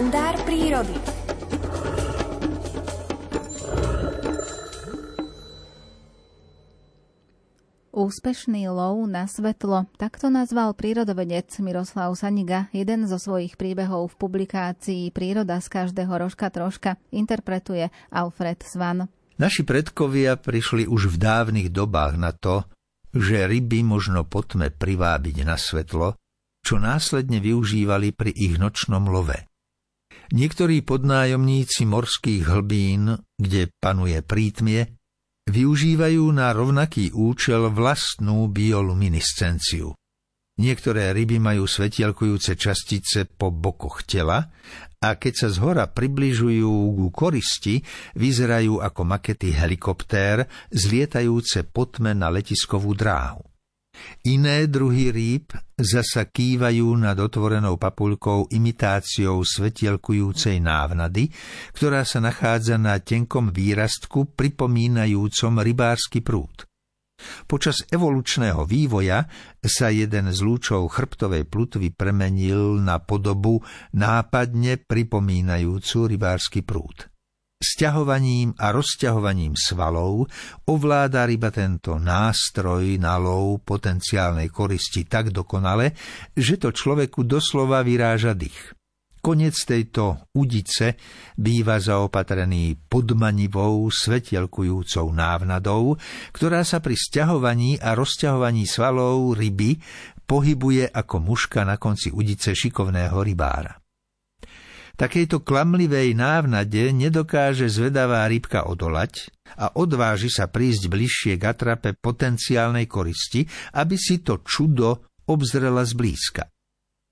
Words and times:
kalendár 0.00 0.32
prírody. 0.48 0.96
Úspešný 7.92 8.64
lov 8.72 9.04
na 9.04 9.28
svetlo, 9.28 9.84
takto 10.00 10.32
nazval 10.32 10.72
prírodovedec 10.72 11.52
Miroslav 11.60 12.16
Saniga 12.16 12.72
jeden 12.72 13.04
zo 13.04 13.20
svojich 13.20 13.60
príbehov 13.60 14.16
v 14.16 14.24
publikácii 14.24 15.12
Príroda 15.12 15.60
z 15.60 15.68
každého 15.68 16.16
rožka 16.16 16.48
troška 16.48 16.96
interpretuje 17.12 17.92
Alfred 18.08 18.64
Svan. 18.64 19.04
Naši 19.36 19.68
predkovia 19.68 20.40
prišli 20.40 20.88
už 20.88 21.12
v 21.12 21.16
dávnych 21.20 21.68
dobách 21.68 22.16
na 22.16 22.32
to, 22.32 22.64
že 23.12 23.44
ryby 23.44 23.84
možno 23.84 24.24
potme 24.24 24.72
privábiť 24.72 25.44
na 25.44 25.60
svetlo, 25.60 26.16
čo 26.64 26.80
následne 26.80 27.36
využívali 27.36 28.16
pri 28.16 28.32
ich 28.32 28.56
nočnom 28.56 29.04
love. 29.04 29.49
Niektorí 30.30 30.86
podnájomníci 30.86 31.90
morských 31.90 32.46
hlbín, 32.46 33.18
kde 33.34 33.66
panuje 33.82 34.22
prítmie, 34.22 34.94
využívajú 35.50 36.22
na 36.30 36.54
rovnaký 36.54 37.10
účel 37.10 37.66
vlastnú 37.74 38.46
bioluminiscenciu. 38.46 39.90
Niektoré 40.62 41.10
ryby 41.10 41.42
majú 41.42 41.66
svetielkujúce 41.66 42.54
častice 42.54 43.26
po 43.26 43.50
bokoch 43.50 44.06
tela 44.06 44.54
a 45.02 45.08
keď 45.18 45.32
sa 45.34 45.48
zhora 45.50 45.90
približujú 45.90 46.70
ku 46.94 47.06
koristi, 47.10 47.82
vyzerajú 48.14 48.78
ako 48.78 49.02
makety 49.02 49.50
helikoptér 49.50 50.46
zlietajúce 50.70 51.66
potme 51.66 52.14
na 52.14 52.30
letiskovú 52.30 52.94
dráhu. 52.94 53.49
Iné 54.24 54.68
druhy 54.68 55.12
rýb 55.12 55.52
zasa 55.76 56.28
kývajú 56.28 56.92
nad 57.00 57.16
otvorenou 57.16 57.80
papulkou 57.80 58.52
imitáciou 58.52 59.40
svetielkujúcej 59.44 60.60
návnady, 60.60 61.32
ktorá 61.72 62.04
sa 62.04 62.20
nachádza 62.20 62.76
na 62.76 63.00
tenkom 63.00 63.52
výrastku 63.52 64.36
pripomínajúcom 64.36 65.52
rybársky 65.60 66.20
prúd. 66.20 66.70
Počas 67.44 67.84
evolučného 67.92 68.64
vývoja 68.64 69.28
sa 69.60 69.92
jeden 69.92 70.32
z 70.32 70.40
lúčov 70.40 70.88
chrbtovej 70.88 71.44
plutvy 71.52 71.92
premenil 71.92 72.80
na 72.80 72.96
podobu 72.96 73.60
nápadne 73.92 74.80
pripomínajúcu 74.80 75.98
rybársky 76.16 76.64
prúd. 76.64 77.09
Sťahovaním 77.60 78.56
a 78.56 78.72
rozťahovaním 78.72 79.52
svalov 79.52 80.24
ovláda 80.64 81.28
ryba 81.28 81.52
tento 81.52 82.00
nástroj 82.00 82.96
na 82.96 83.20
lov 83.20 83.60
potenciálnej 83.68 84.48
koristi 84.48 85.04
tak 85.04 85.28
dokonale, 85.28 85.92
že 86.32 86.56
to 86.56 86.72
človeku 86.72 87.20
doslova 87.28 87.84
vyráža 87.84 88.32
dých. 88.32 88.72
Konec 89.20 89.52
tejto 89.52 90.32
udice 90.32 90.96
býva 91.36 91.76
zaopatrený 91.76 92.80
podmanivou, 92.88 93.92
svetielkujúcou 93.92 95.12
návnadou, 95.12 96.00
ktorá 96.32 96.64
sa 96.64 96.80
pri 96.80 96.96
sťahovaní 96.96 97.76
a 97.76 97.92
rozťahovaní 97.92 98.64
svalov 98.64 99.36
ryby 99.36 99.76
pohybuje 100.24 100.88
ako 100.88 101.16
muška 101.20 101.68
na 101.68 101.76
konci 101.76 102.08
udice 102.08 102.56
šikovného 102.56 103.20
rybára. 103.20 103.79
Takejto 104.98 105.42
klamlivej 105.42 106.14
návnade 106.18 106.90
nedokáže 106.90 107.70
zvedavá 107.70 108.26
rybka 108.26 108.66
odolať 108.66 109.30
a 109.58 109.74
odváži 109.74 110.30
sa 110.30 110.50
prísť 110.50 110.90
bližšie 110.90 111.34
k 111.38 111.44
atrape 111.50 111.90
potenciálnej 111.98 112.86
koristi, 112.90 113.46
aby 113.74 113.96
si 113.98 114.22
to 114.22 114.42
čudo 114.46 115.10
obzrela 115.30 115.86
zblízka. 115.86 116.46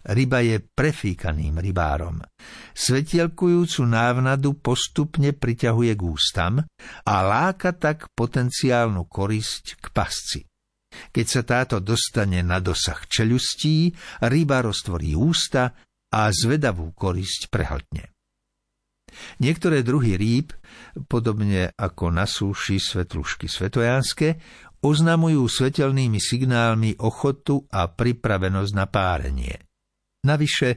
Ryba 0.00 0.40
je 0.40 0.56
prefíkaným 0.64 1.60
rybárom. 1.60 2.24
Svetielkujúcu 2.72 3.84
návnadu 3.84 4.56
postupne 4.56 5.36
priťahuje 5.36 5.92
k 5.92 6.02
ústam 6.02 6.64
a 7.04 7.14
láka 7.20 7.76
tak 7.76 8.08
potenciálnu 8.16 9.04
korisť 9.04 9.76
k 9.76 9.86
pasci. 9.92 10.40
Keď 10.90 11.26
sa 11.28 11.42
táto 11.44 11.76
dostane 11.84 12.40
na 12.40 12.58
dosah 12.58 13.04
čeľustí, 13.06 13.92
ryba 14.24 14.64
roztvorí 14.64 15.12
ústa 15.14 15.76
a 16.10 16.30
zvedavú 16.34 16.90
korisť 16.92 17.48
prehltne. 17.50 18.10
Niektoré 19.42 19.82
druhy 19.82 20.14
rýb, 20.14 20.54
podobne 21.10 21.74
ako 21.74 22.14
na 22.14 22.30
súši 22.30 22.78
svetlušky 22.78 23.50
svetojánske, 23.50 24.38
oznamujú 24.80 25.44
svetelnými 25.44 26.22
signálmi 26.22 26.96
ochotu 27.02 27.66
a 27.74 27.90
pripravenosť 27.90 28.72
na 28.72 28.86
párenie. 28.86 29.56
Navyše, 30.20 30.76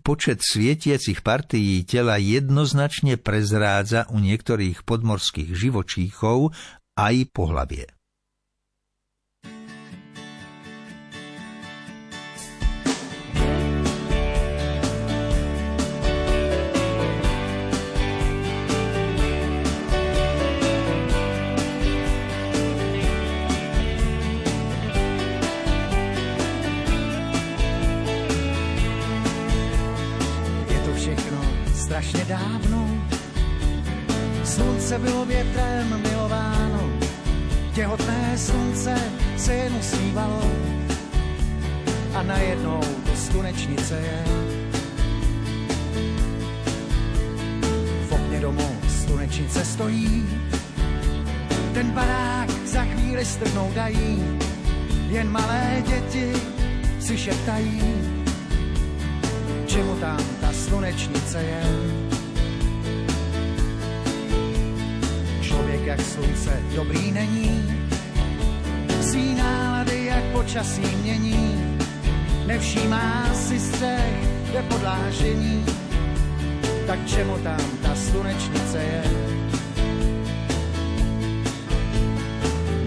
počet 0.00 0.40
svietiacich 0.40 1.20
partií 1.20 1.84
tela 1.84 2.16
jednoznačne 2.16 3.20
prezrádza 3.20 4.08
u 4.08 4.16
niektorých 4.16 4.88
podmorských 4.88 5.52
živočíchov 5.52 6.56
aj 6.96 7.14
pohlavie. 7.28 7.97
Strašně 31.98 32.24
dávno. 32.24 32.88
Slunce 34.44 34.98
bylo 34.98 35.24
větrem 35.24 36.02
milováno, 36.02 36.90
těhotné 37.74 38.38
slunce 38.38 38.94
se 39.36 39.54
jen 39.54 39.72
usmívalo 39.74 40.42
a 42.14 42.22
najednou 42.22 42.80
to 42.80 43.16
slunečnice 43.16 44.00
je. 44.00 44.24
V 48.08 48.12
okně 48.12 48.40
domu 48.40 48.76
slunečnice 48.88 49.64
stojí, 49.64 50.26
ten 51.74 51.90
barák 51.90 52.50
za 52.50 52.84
chvíli 52.84 53.24
strhnou 53.24 53.72
dají, 53.74 54.38
jen 55.08 55.30
malé 55.30 55.82
děti 55.86 56.32
si 57.00 57.18
šeptají, 57.18 57.82
čemu 59.66 59.94
tam 59.94 60.37
ta 60.48 60.54
slunečnice 60.54 61.42
je. 61.42 61.62
Člověk 65.40 65.86
jak 65.86 66.00
slunce 66.00 66.62
dobrý 66.76 67.12
není, 67.12 67.84
svý 69.00 69.34
nálady 69.34 70.04
jak 70.04 70.24
počasí 70.24 70.96
mění, 71.02 71.76
nevšímá 72.46 73.34
si 73.34 73.60
střech, 73.60 74.12
kde 74.50 74.62
podlážení, 74.62 75.64
tak 76.86 76.98
čemu 77.06 77.38
tam 77.38 77.60
ta 77.82 77.94
slunečnice 77.94 78.78
je. 78.78 79.02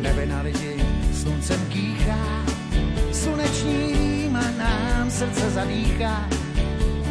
Nebe 0.01 0.25
na 0.25 0.41
lidi 0.41 0.85
sluncem 1.13 1.65
kýchá, 1.69 2.45
sluneční 3.11 3.93
rýma 3.93 4.51
nám 4.57 5.11
srdce 5.11 5.49
zadýchá, 5.49 6.29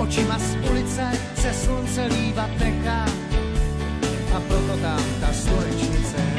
Očima 0.01 0.39
z 0.39 0.71
ulice 0.71 1.11
se 1.37 1.53
slunce 1.53 2.07
lívat 2.07 2.51
nechá 2.59 3.05
a 4.37 4.41
proto 4.49 4.77
tam 4.83 5.01
ta 5.21 5.33
slunečnice 5.33 6.30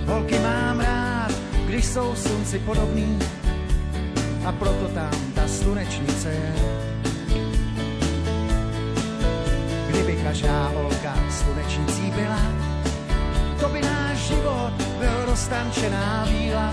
Holky 0.06 0.38
mám 0.38 0.80
rád, 0.80 1.32
když 1.66 1.84
jsou 1.84 2.14
slunci 2.14 2.58
podobný 2.58 3.18
a 4.44 4.52
proto 4.52 4.88
tam 4.94 5.10
ta 5.34 5.48
slunečnice 5.48 6.28
je. 6.30 6.54
Kdyby 9.88 10.16
každá 10.22 10.68
holka 10.74 11.14
slunečnicí 11.30 12.10
byla, 12.10 12.42
to 13.60 13.68
by 13.68 13.80
náš 13.80 14.18
život 14.18 14.72
byl 14.98 15.24
roztančená 15.26 16.24
víla, 16.30 16.70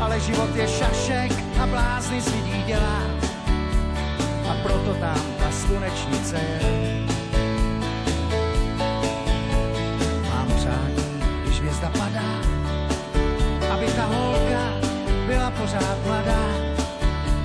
ale 0.00 0.20
život 0.20 0.56
je 0.56 0.68
šašek 0.68 1.32
a 1.62 1.66
blázny 1.66 2.20
z 2.20 2.26
lidí 2.32 2.62
dělá 2.66 3.02
a 4.48 4.54
proto 4.62 4.94
tam 4.94 5.20
ta 5.38 5.50
slunečnice 5.50 6.36
je. 6.36 7.21
Pořád 15.62 15.98
mladá, 16.06 16.44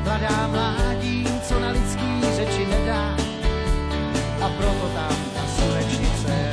mladá 0.03 0.47
mládí, 0.47 1.25
co 1.47 1.59
na 1.59 1.69
lidský 1.69 2.21
řeči 2.35 2.65
nedá. 2.65 3.15
A 4.41 4.49
proto 4.49 4.89
tam 4.93 5.15
ta 5.33 5.41
slunečnice 5.55 6.47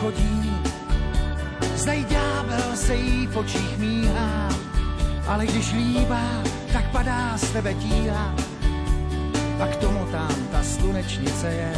chodí, 0.00 0.39
v 3.30 3.36
očích 3.36 3.78
míhá, 3.78 4.48
ale 5.26 5.46
když 5.46 5.72
líbá, 5.72 6.42
tak 6.72 6.90
padá 6.90 7.38
z 7.38 7.50
tebe 7.50 7.74
tíha. 7.74 8.34
A 9.62 9.66
k 9.66 9.76
tomu 9.76 10.06
tam 10.12 10.34
ta 10.52 10.62
slunečnice 10.62 11.52
je. 11.52 11.72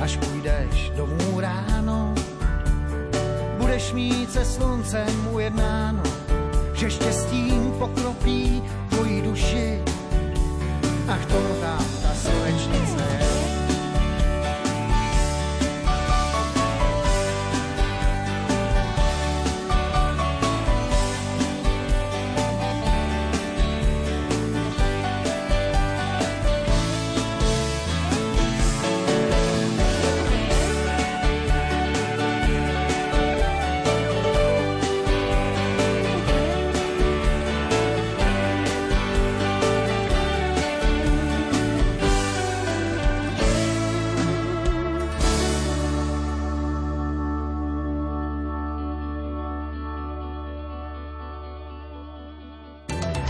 Až 0.00 0.16
půjdeš 0.16 0.90
domů 0.96 1.40
ráno, 1.40 2.14
budeš 3.58 3.92
mít 3.92 4.32
se 4.32 4.44
sluncem 4.44 5.28
ujednáno, 5.32 6.02
že 6.74 6.90
štěstím 6.90 7.72
pokropí 7.78 8.62
tvoji 8.88 9.22
duši. 9.22 9.82
A 11.08 11.16
k 11.16 11.26
tomu 11.26 11.54
tam 11.60 11.84
ta 12.02 12.14
slunečnice 12.14 12.73